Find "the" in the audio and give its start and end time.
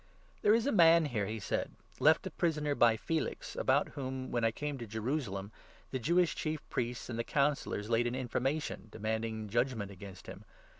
5.91-5.99, 7.19-7.23